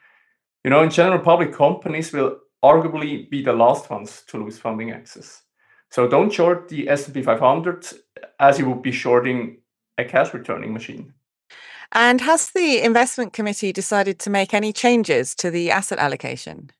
You 0.64 0.70
know, 0.70 0.82
in 0.82 0.90
general, 0.90 1.18
public 1.18 1.52
companies 1.52 2.12
will 2.12 2.38
arguably 2.62 3.28
be 3.28 3.42
the 3.42 3.52
last 3.52 3.90
ones 3.90 4.22
to 4.28 4.42
lose 4.42 4.58
funding 4.58 4.92
access. 4.92 5.42
So 5.90 6.08
don't 6.08 6.32
short 6.32 6.68
the 6.68 6.88
S&P 6.88 7.22
500 7.22 7.86
as 8.40 8.58
you 8.58 8.68
would 8.68 8.82
be 8.82 8.92
shorting 8.92 9.58
a 9.98 10.04
cash 10.04 10.32
returning 10.32 10.72
machine. 10.72 11.12
And 11.92 12.22
has 12.22 12.50
the 12.50 12.80
investment 12.82 13.34
committee 13.34 13.72
decided 13.72 14.18
to 14.20 14.30
make 14.30 14.54
any 14.54 14.72
changes 14.72 15.34
to 15.34 15.50
the 15.50 15.70
asset 15.70 15.98
allocation? 15.98 16.70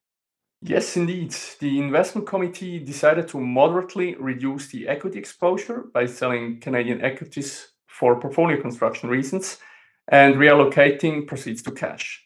Yes, 0.65 0.97
indeed. 0.97 1.35
The 1.59 1.81
investment 1.81 2.29
committee 2.29 2.79
decided 2.79 3.27
to 3.29 3.41
moderately 3.41 4.15
reduce 4.15 4.69
the 4.69 4.87
equity 4.87 5.19
exposure 5.19 5.87
by 5.93 6.07
selling 6.07 6.61
Canadian 6.61 7.03
equities 7.03 7.73
for 7.89 8.21
portfolio 8.21 8.61
construction 8.61 9.09
reasons 9.09 9.59
and 10.09 10.37
reallocating 10.37 11.27
proceeds 11.27 11.63
to 11.63 11.73
cash. 11.73 12.25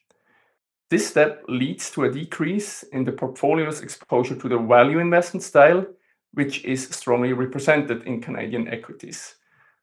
This 0.90 1.09
step 1.09 1.45
leads 1.49 1.90
to 1.93 2.05
a 2.05 2.12
decrease 2.12 2.83
in 2.93 3.05
the 3.05 3.12
portfolio's 3.12 3.81
exposure 3.81 4.37
to 4.37 4.49
the 4.50 4.59
value 4.59 4.99
investment 4.99 5.43
style, 5.43 5.87
which 6.35 6.62
is 6.62 6.88
strongly 6.90 7.33
represented 7.33 8.02
in 8.07 8.21
Canadian 8.21 8.69
equities. 8.69 9.37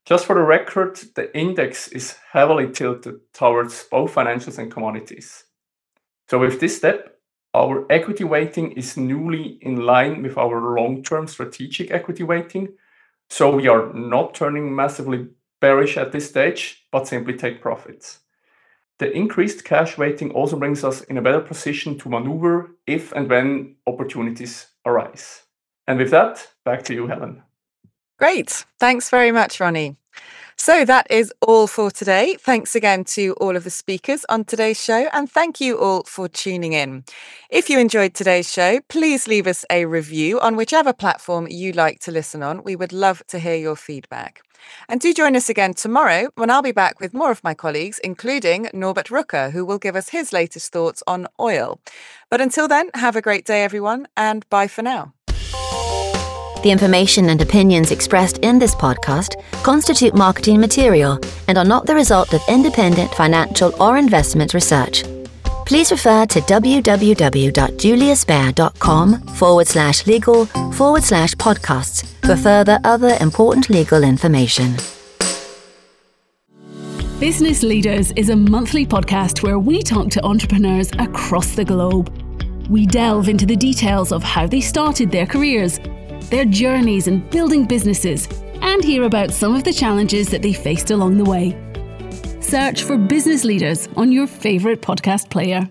Just 0.06 0.26
for 0.28 0.36
the 0.36 0.42
record, 0.42 1.00
the 1.16 1.36
index 1.36 1.88
is 1.88 2.18
heavily 2.32 2.72
tilted 2.72 3.16
towards 3.34 3.84
both 3.90 4.14
financials 4.14 4.60
and 4.60 4.72
commodities. 4.72 5.46
So, 6.30 6.38
with 6.40 6.60
this 6.60 6.78
step, 6.78 7.13
our 7.54 7.86
equity 7.92 8.24
weighting 8.24 8.72
is 8.72 8.98
newly 8.98 9.60
in 9.62 9.86
line 9.86 10.24
with 10.24 10.38
our 10.38 10.76
long-term 10.76 11.28
strategic 11.28 11.92
equity 11.92 12.24
weighting, 12.24 12.70
so 13.30 13.56
we 13.56 13.68
are 13.68 13.94
not 13.94 14.34
turning 14.34 14.76
massively 14.76 15.28
bearish 15.62 15.98
at 15.98 16.12
this 16.12 16.30
stage, 16.30 16.86
but 16.92 17.08
simply 17.08 17.36
take 17.36 17.62
profits. 17.62 18.20
The 19.00 19.12
increased 19.12 19.66
cash 19.66 19.98
weighting 19.98 20.32
also 20.32 20.58
brings 20.58 20.84
us 20.84 21.02
in 21.02 21.18
a 21.18 21.22
better 21.22 21.42
position 21.42 21.98
to 22.00 22.10
maneuver 22.10 22.72
if 22.86 23.12
and 23.12 23.30
when 23.30 23.76
opportunities 23.88 24.68
arise. 24.86 25.44
And 25.88 26.00
with 26.00 26.12
that, 26.12 26.48
back 26.64 26.84
to 26.84 26.94
you, 26.94 27.08
Helen. 27.08 27.44
Great. 28.18 28.66
Thanks 28.80 29.10
very 29.10 29.32
much, 29.32 29.60
Ronny. 29.60 29.98
So 30.56 30.86
that 30.86 31.08
is 31.10 31.34
all 31.42 31.68
for 31.68 31.92
today. 31.92 32.38
Thanks 32.40 32.76
again 32.76 33.04
to 33.06 33.34
all 33.34 33.56
of 33.56 33.64
the 33.64 33.70
speakers 33.70 34.26
on 34.30 34.46
today's 34.46 34.82
show, 34.82 35.10
and 35.12 35.30
thank 35.30 35.60
you 35.60 35.78
all 35.78 36.04
for 36.04 36.28
tuning 36.28 36.74
in. 36.74 37.04
If 37.50 37.70
you 37.70 37.80
enjoyed 37.80 38.14
today's 38.14 38.52
show, 38.52 38.80
please 38.88 39.28
leave 39.28 39.48
us 39.48 39.66
a 39.70 39.86
review 39.86 40.40
on 40.40 40.56
whichever 40.56 40.94
platform 40.94 41.48
you 41.50 41.74
like 41.74 42.00
to 42.02 42.12
listen 42.12 42.44
on. 42.44 42.64
We 42.64 42.76
would 42.76 42.94
love 42.94 43.24
to 43.28 43.40
hear 43.40 43.56
your 43.56 43.76
feedback. 43.76 44.42
And 44.88 45.02
do 45.02 45.14
join 45.14 45.36
us 45.36 45.50
again 45.50 45.74
tomorrow 45.74 46.30
when 46.36 46.50
I'll 46.50 46.62
be 46.62 46.72
back 46.72 47.00
with 47.00 47.14
more 47.14 47.32
of 47.32 47.44
my 47.44 47.54
colleagues, 47.54 48.00
including 48.00 48.70
Norbert 48.74 49.12
Rucker, 49.12 49.50
who 49.50 49.66
will 49.66 49.80
give 49.80 49.96
us 49.96 50.10
his 50.10 50.32
latest 50.32 50.72
thoughts 50.72 51.04
on 51.06 51.28
oil. 51.40 51.80
But 52.30 52.42
until 52.42 52.68
then, 52.68 52.90
have 52.94 53.16
a 53.16 53.22
great 53.22 53.46
day, 53.46 53.64
everyone, 53.64 54.08
and 54.16 54.48
bye 54.50 54.68
for 54.68 54.82
now. 54.82 55.14
The 56.64 56.72
information 56.72 57.30
and 57.30 57.40
opinions 57.42 57.92
expressed 57.92 58.38
in 58.38 58.58
this 58.58 58.74
podcast 58.74 59.36
constitute 59.64 60.16
marketing 60.16 60.62
material 60.62 61.20
and 61.50 61.58
are 61.58 61.66
not 61.66 61.86
the 61.86 61.94
result 61.94 62.34
of 62.34 62.42
independent 62.48 63.14
financial 63.14 63.74
or 63.82 63.98
investment 63.98 64.54
research. 64.54 65.04
Please 65.66 65.92
refer 65.92 66.26
to 66.26 66.40
www.juliusbaer.com 66.40 69.22
forward 69.28 69.68
slash 69.68 70.08
legal 70.08 70.46
forward 70.72 71.04
slash 71.04 71.36
podcasts 71.36 72.06
for 72.26 72.38
further 72.38 72.80
other 72.86 73.18
important 73.20 73.70
legal 73.70 74.02
information. 74.04 74.78
Business 77.20 77.62
Leaders 77.64 78.14
is 78.14 78.30
a 78.30 78.38
monthly 78.38 78.86
podcast 78.86 79.44
where 79.44 79.60
we 79.60 79.82
talk 79.82 80.10
to 80.12 80.24
entrepreneurs 80.24 80.90
across 81.00 81.56
the 81.56 81.66
globe. 81.66 82.10
We 82.70 82.86
delve 82.86 83.28
into 83.28 83.46
the 83.46 83.58
details 83.58 84.14
of 84.14 84.24
how 84.24 84.48
they 84.48 84.62
started 84.62 85.12
their 85.12 85.26
careers, 85.26 85.82
their 86.30 86.46
journeys 86.46 87.08
in 87.08 87.20
building 87.30 87.66
businesses, 87.66 88.28
and 88.62 88.84
hear 88.84 89.04
about 89.04 89.32
some 89.32 89.56
of 89.56 89.64
the 89.64 89.74
challenges 89.74 90.30
that 90.30 90.42
they 90.42 90.54
faced 90.54 90.92
along 90.92 91.18
the 91.18 91.30
way. 91.30 91.58
Search 92.40 92.84
for 92.84 92.98
Business 92.98 93.44
Leaders 93.44 93.90
on 93.96 94.12
your 94.12 94.28
favourite 94.28 94.82
podcast 94.82 95.30
player. 95.30 95.70